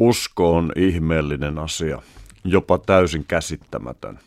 Usko 0.00 0.56
on 0.56 0.72
ihmeellinen 0.76 1.58
asia, 1.58 2.02
jopa 2.44 2.78
täysin 2.78 3.24
käsittämätön. 3.28 4.18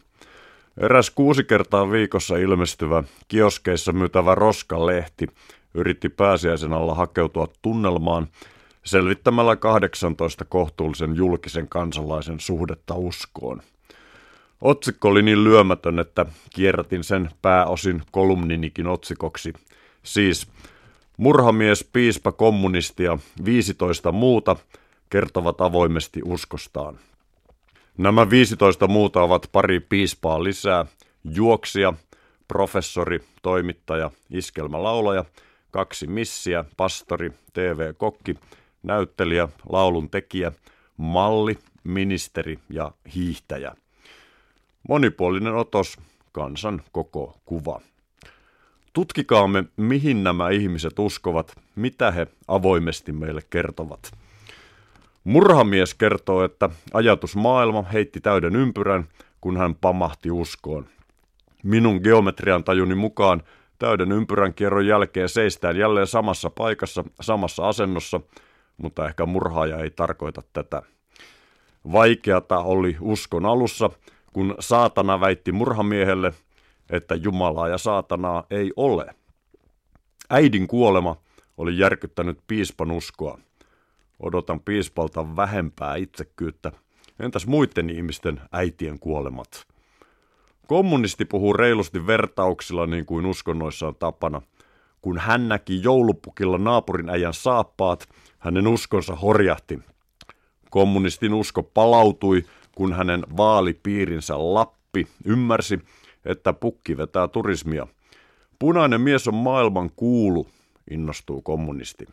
Eräs 0.78 1.10
kuusi 1.10 1.44
kertaa 1.44 1.92
viikossa 1.92 2.38
ilmestyvä 2.38 3.04
kioskeissa 3.28 3.92
myytävä 3.92 4.36
Roska-lehti 4.36 5.28
yritti 5.74 6.10
pääsiäisen 6.10 6.74
alla 6.74 6.96
hakeutua 6.96 7.48
tunnelmaan 7.62 8.28
selvittämällä 8.86 9.56
18 9.56 10.46
kohtuullisen 10.46 11.16
julkisen 11.16 11.68
kansalaisen 11.68 12.40
suhdetta 12.40 12.96
uskoon. 12.96 13.62
Otsikko 14.62 15.08
oli 15.08 15.22
niin 15.22 15.44
lyömätön, 15.44 16.00
että 16.00 16.26
kierrätin 16.56 17.04
sen 17.04 17.30
pääosin 17.42 18.02
kolumninikin 18.12 18.88
otsikoksi. 18.88 19.54
Siis 20.04 20.48
murhamies, 21.18 21.90
piispa, 21.94 22.32
kommunisti 22.32 23.04
ja 23.04 23.18
15 23.46 24.12
muuta– 24.12 24.56
kertovat 25.14 25.62
avoimesti 25.62 26.22
uskostaan. 26.26 27.00
Nämä 27.98 28.30
15 28.30 28.88
muuta 28.88 29.22
ovat 29.22 29.50
pari 29.52 29.80
piispaa 29.80 30.44
lisää, 30.44 30.86
juoksija, 31.24 31.94
professori, 32.48 33.20
toimittaja, 33.42 34.12
iskelmälaulaja, 34.30 35.26
kaksi 35.72 36.08
missiä, 36.08 36.66
pastori, 36.78 37.32
TV-kokki, 37.54 38.36
näyttelijä, 38.84 39.48
laulun 39.70 40.10
tekijä, 40.10 40.52
malli, 40.98 41.58
ministeri 41.84 42.60
ja 42.70 42.92
hiihtäjä. 43.16 43.76
Monipuolinen 44.90 45.56
otos, 45.56 45.98
kansan 46.32 46.82
koko 46.92 47.38
kuva. 47.46 47.82
Tutkikaamme, 48.94 49.64
mihin 49.78 50.24
nämä 50.24 50.50
ihmiset 50.50 51.00
uskovat, 51.00 51.56
mitä 51.76 52.12
he 52.12 52.28
avoimesti 52.48 53.12
meille 53.12 53.42
kertovat. 53.50 54.23
Murhamies 55.24 55.94
kertoo, 55.94 56.44
että 56.44 56.70
ajatusmaailma 56.94 57.82
heitti 57.82 58.22
täyden 58.22 58.56
ympyrän, 58.56 59.08
kun 59.42 59.58
hän 59.58 59.76
pamahti 59.76 60.32
uskoon. 60.32 60.86
Minun 61.64 62.00
geometrian 62.04 62.64
tajuni 62.64 62.96
mukaan 62.96 63.44
täyden 63.80 64.12
ympyrän 64.12 64.54
kierron 64.54 64.88
jälkeen 64.88 65.30
seistään 65.30 65.78
jälleen 65.78 66.08
samassa 66.08 66.50
paikassa, 66.50 67.04
samassa 67.22 67.68
asennossa, 67.70 68.22
mutta 68.78 69.08
ehkä 69.08 69.26
murhaaja 69.26 69.80
ei 69.80 69.90
tarkoita 69.90 70.42
tätä. 70.54 70.82
Vaikeata 71.92 72.60
oli 72.60 72.98
uskon 73.00 73.46
alussa, 73.46 73.90
kun 74.34 74.56
saatana 74.60 75.20
väitti 75.20 75.52
murhamiehelle, 75.52 76.34
että 76.90 77.16
Jumalaa 77.16 77.68
ja 77.68 77.78
saatanaa 77.78 78.44
ei 78.50 78.72
ole. 78.76 79.06
Äidin 80.30 80.68
kuolema 80.68 81.16
oli 81.58 81.78
järkyttänyt 81.78 82.40
piispan 82.48 82.92
uskoa. 82.92 83.40
Odotan 84.24 84.60
piispalta 84.60 85.36
vähempää 85.36 85.96
itsekyyttä. 85.96 86.72
Entäs 87.20 87.48
muiden 87.48 87.90
ihmisten 87.90 88.42
äitien 88.52 89.00
kuolemat? 89.00 89.68
Kommunisti 90.68 91.26
puhuu 91.26 91.54
reilusti 91.54 92.08
vertauksilla 92.08 92.86
niin 92.86 93.06
kuin 93.06 93.26
uskonnoissa 93.26 93.88
on 93.88 93.96
tapana. 93.96 94.42
Kun 95.02 95.18
hän 95.18 95.50
näki 95.50 95.84
joulupukilla 95.84 96.58
naapurin 96.58 97.10
äijän 97.10 97.34
saappaat, 97.34 98.10
hänen 98.40 98.68
uskonsa 98.68 99.16
horjahti. 99.16 99.80
Kommunistin 100.70 101.34
usko 101.34 101.64
palautui, 101.64 102.46
kun 102.76 102.94
hänen 102.94 103.24
vaalipiirinsä 103.38 104.54
Lappi 104.54 105.08
ymmärsi, 105.26 105.80
että 106.26 106.54
pukki 106.54 106.98
vetää 106.98 107.28
turismia. 107.28 107.88
Punainen 108.60 109.02
mies 109.02 109.28
on 109.28 109.36
maailman 109.36 109.90
kuulu, 109.96 110.48
innostuu 110.92 111.42
kommunisti. 111.42 112.06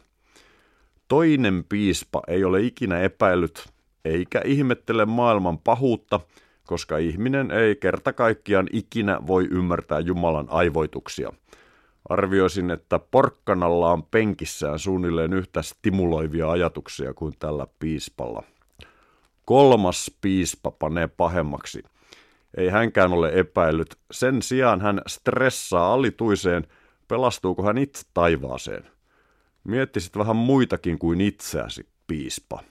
Toinen 1.11 1.65
piispa 1.69 2.23
ei 2.29 2.45
ole 2.45 2.61
ikinä 2.61 3.01
epäillyt 3.01 3.69
eikä 4.05 4.41
ihmettele 4.45 5.05
maailman 5.05 5.59
pahuutta, 5.59 6.21
koska 6.67 6.99
ihminen 6.99 7.51
ei 7.51 7.77
kerta 7.77 8.13
kaikkiaan 8.13 8.67
ikinä 8.73 9.19
voi 9.27 9.49
ymmärtää 9.51 10.01
Jumalan 10.01 10.47
aivoituksia. 10.51 11.33
Arvioisin, 12.09 12.71
että 12.71 12.99
porkkanalla 12.99 13.93
on 13.93 14.03
penkissään 14.03 14.79
suunnilleen 14.79 15.33
yhtä 15.33 15.63
stimuloivia 15.63 16.51
ajatuksia 16.51 17.15
kuin 17.15 17.35
tällä 17.39 17.67
piispalla. 17.79 18.43
Kolmas 19.45 20.11
piispa 20.21 20.71
panee 20.71 21.09
pahemmaksi. 21.09 21.83
Ei 22.57 22.69
hänkään 22.69 23.13
ole 23.13 23.31
epäillyt. 23.35 23.97
Sen 24.11 24.43
sijaan 24.43 24.81
hän 24.81 25.03
stressaa 25.07 25.93
alituiseen, 25.93 26.67
pelastuuko 27.09 27.63
hän 27.63 27.79
itse 27.79 28.03
taivaaseen– 28.15 28.85
Miettisit 29.65 30.19
vähän 30.19 30.37
muitakin 30.37 30.99
kuin 30.99 31.21
itseäsi, 31.21 31.87
piispa. 32.07 32.63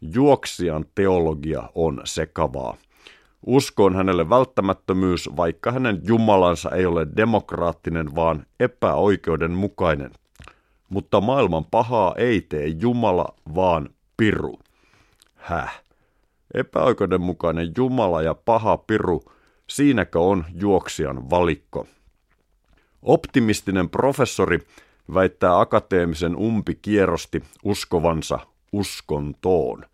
Juoksijan 0.00 0.84
teologia 0.94 1.62
on 1.74 2.00
sekavaa. 2.04 2.76
Usko 3.46 3.84
on 3.84 3.96
hänelle 3.96 4.28
välttämättömyys, 4.28 5.28
vaikka 5.36 5.72
hänen 5.72 6.00
jumalansa 6.04 6.70
ei 6.70 6.86
ole 6.86 7.06
demokraattinen, 7.16 8.14
vaan 8.14 8.46
epäoikeudenmukainen. 8.60 10.10
Mutta 10.88 11.20
maailman 11.20 11.64
pahaa 11.64 12.14
ei 12.16 12.40
tee 12.40 12.66
Jumala, 12.66 13.34
vaan 13.54 13.88
piru. 14.16 14.58
Häh? 15.34 15.82
Epäoikeudenmukainen 16.54 17.72
Jumala 17.76 18.22
ja 18.22 18.34
paha 18.34 18.76
piru, 18.76 19.22
siinäkö 19.66 20.20
on 20.20 20.44
juoksijan 20.54 21.30
valikko? 21.30 21.86
Optimistinen 23.02 23.88
professori 23.88 24.58
väittää 25.14 25.60
akateemisen 25.60 26.36
umpikierrosti 26.36 27.42
uskovansa 27.64 28.38
uskontoon. 28.72 29.84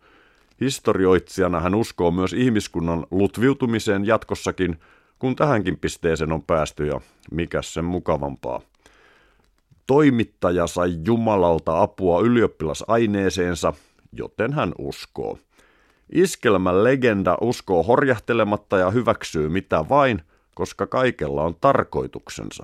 Historioitsijana 0.61 1.59
hän 1.59 1.75
uskoo 1.75 2.11
myös 2.11 2.33
ihmiskunnan 2.33 3.05
lutviutumiseen 3.11 4.05
jatkossakin, 4.05 4.79
kun 5.19 5.35
tähänkin 5.35 5.77
pisteeseen 5.79 6.31
on 6.31 6.43
päästy 6.43 6.87
ja 6.87 7.01
mikä 7.31 7.61
sen 7.61 7.85
mukavampaa. 7.85 8.61
Toimittaja 9.87 10.67
sai 10.67 10.97
Jumalalta 11.05 11.81
apua 11.81 12.21
ylioppilasaineeseensa, 12.21 13.73
joten 14.11 14.53
hän 14.53 14.71
uskoo. 14.77 15.37
Iskelmän 16.11 16.83
legenda 16.83 17.37
uskoo 17.41 17.83
horjahtelematta 17.83 18.77
ja 18.77 18.91
hyväksyy 18.91 19.49
mitä 19.49 19.85
vain, 19.89 20.21
koska 20.55 20.87
kaikella 20.87 21.43
on 21.43 21.55
tarkoituksensa. 21.61 22.63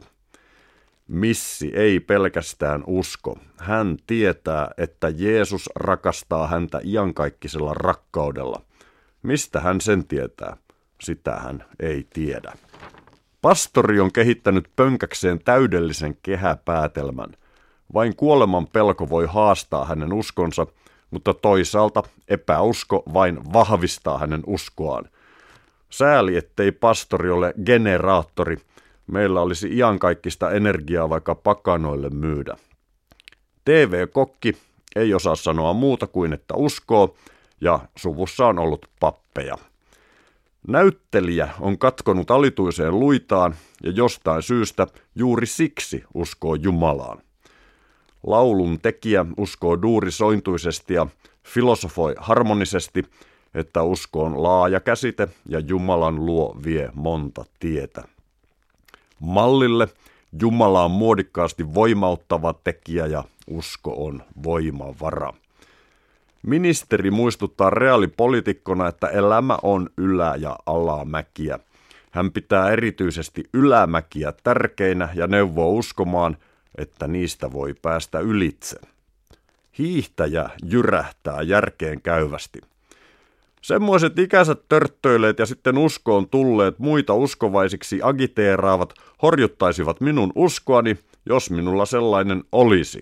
Missi 1.08 1.72
ei 1.76 2.00
pelkästään 2.00 2.84
usko. 2.88 3.38
Hän 3.58 3.98
tietää, 4.08 4.72
että 4.78 5.10
Jeesus 5.10 5.70
rakastaa 5.76 6.48
häntä 6.48 6.82
iankaikkisella 6.84 7.74
rakkaudella. 7.74 8.62
Mistä 9.24 9.60
hän 9.60 9.82
sen 9.82 10.08
tietää? 10.08 10.58
Sitä 11.02 11.36
hän 11.36 11.66
ei 11.80 12.08
tiedä. 12.14 12.54
Pastori 13.42 14.00
on 14.00 14.12
kehittänyt 14.12 14.70
pönkäkseen 14.76 15.40
täydellisen 15.40 16.18
kehäpäätelmän. 16.24 17.30
Vain 17.94 18.16
kuoleman 18.16 18.68
pelko 18.68 19.10
voi 19.10 19.26
haastaa 19.26 19.86
hänen 19.86 20.14
uskonsa, 20.14 20.68
mutta 21.12 21.34
toisaalta 21.34 22.04
epäusko 22.28 23.04
vain 23.14 23.54
vahvistaa 23.54 24.18
hänen 24.18 24.44
uskoaan. 24.48 25.10
Sääli, 25.90 26.38
ettei 26.38 26.72
pastori 26.72 27.30
ole 27.30 27.54
generaattori– 27.66 28.58
meillä 29.08 29.42
olisi 29.42 29.78
iankaikkista 29.78 30.52
energiaa 30.52 31.10
vaikka 31.10 31.36
pakanoille 31.36 32.10
myydä. 32.10 32.58
TV-kokki 33.66 34.58
ei 34.96 35.14
osaa 35.14 35.36
sanoa 35.36 35.74
muuta 35.74 36.08
kuin 36.08 36.34
että 36.34 36.54
uskoo, 36.56 37.16
ja 37.62 37.80
suvussa 37.96 38.48
on 38.48 38.60
ollut 38.60 38.86
pappeja. 39.00 39.58
Näyttelijä 40.68 41.50
on 41.60 41.78
katkonut 41.78 42.32
alituiseen 42.32 43.00
luitaan 43.00 43.56
ja 43.84 43.92
jostain 43.92 44.44
syystä 44.44 44.88
juuri 45.16 45.46
siksi 45.46 46.04
uskoo 46.14 46.56
Jumalaan. 46.56 47.22
Laulun 48.28 48.80
tekijä 48.80 49.26
uskoo 49.38 49.82
duurisointuisesti 49.82 50.94
ja 50.94 51.08
filosofoi 51.48 52.16
harmonisesti, 52.18 53.04
että 53.54 53.84
usko 53.84 54.24
on 54.24 54.44
laaja 54.44 54.80
käsite 54.80 55.28
ja 55.50 55.60
Jumalan 55.60 56.25
luo 56.25 56.58
vie 56.66 56.90
monta 56.94 57.46
tietä. 57.60 58.14
Mallille 59.19 59.88
Jumala 60.41 60.83
on 60.83 60.91
muodikkaasti 60.91 61.73
voimauttava 61.73 62.53
tekijä 62.63 63.06
ja 63.06 63.23
usko 63.47 64.06
on 64.06 64.23
voimavara. 64.44 65.33
Ministeri 66.44 67.12
muistuttaa 67.12 67.69
reaalipolitikkona, 67.69 68.88
että 68.88 69.07
elämä 69.07 69.57
on 69.63 69.89
ylä- 69.97 70.35
ja 70.35 70.56
alamäkiä. 70.65 71.59
Hän 72.12 72.31
pitää 72.31 72.69
erityisesti 72.69 73.44
ylämäkiä 73.53 74.33
tärkeinä 74.44 75.09
ja 75.13 75.27
neuvoo 75.27 75.71
uskomaan, 75.71 76.38
että 76.77 77.07
niistä 77.07 77.53
voi 77.53 77.75
päästä 77.81 78.19
ylitse. 78.19 78.79
Hiihtäjä 79.77 80.50
jyrähtää 80.63 81.41
järkeen 81.41 82.01
käyvästi– 82.01 82.59
Semmoiset 83.65 84.19
ikäiset 84.19 84.69
törttöileet 84.69 85.39
ja 85.39 85.45
sitten 85.45 85.77
uskoon 85.77 86.29
tulleet 86.29 86.79
muita 86.79 87.13
uskovaisiksi 87.13 88.00
agiteeraavat 88.03 88.94
horjuttaisivat 89.21 90.01
minun 90.01 90.31
uskoani, 90.35 90.97
jos 91.25 91.51
minulla 91.51 91.85
sellainen 91.85 92.44
olisi. 92.51 93.01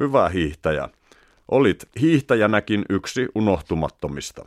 Hyvä 0.00 0.28
hiihtäjä. 0.28 0.88
Olit 1.50 1.88
hiihtäjänäkin 2.00 2.84
yksi 2.90 3.28
unohtumattomista. 3.34 4.46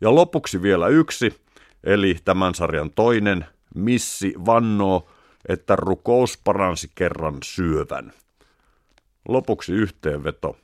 Ja 0.00 0.14
lopuksi 0.14 0.62
vielä 0.62 0.88
yksi, 0.88 1.40
eli 1.84 2.16
tämän 2.24 2.54
sarjan 2.54 2.90
toinen, 2.90 3.46
missi 3.74 4.34
vannoo, 4.46 5.08
että 5.48 5.76
rukous 5.76 6.38
paransi 6.44 6.90
kerran 6.94 7.38
syövän. 7.44 8.12
Lopuksi 9.28 9.72
yhteenveto. 9.72 10.56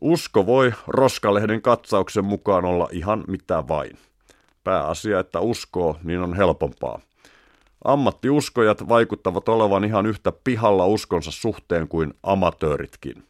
Usko 0.00 0.46
voi 0.46 0.72
Roskalehden 0.86 1.62
katsauksen 1.62 2.24
mukaan 2.24 2.64
olla 2.64 2.88
ihan 2.92 3.24
mitä 3.28 3.68
vain. 3.68 3.98
Pääasia, 4.64 5.20
että 5.20 5.40
uskoo, 5.40 5.96
niin 6.04 6.20
on 6.20 6.36
helpompaa. 6.36 7.00
Ammattiuskojat 7.84 8.88
vaikuttavat 8.88 9.48
olevan 9.48 9.84
ihan 9.84 10.06
yhtä 10.06 10.32
pihalla 10.44 10.86
uskonsa 10.86 11.30
suhteen 11.30 11.88
kuin 11.88 12.14
amatööritkin. 12.22 13.24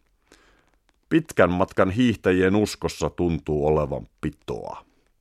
Pitkän 1.08 1.52
matkan 1.52 1.90
hiihtäjien 1.90 2.56
uskossa 2.56 3.10
tuntuu 3.10 3.66
olevan 3.66 4.06
pitoa. 4.20 4.89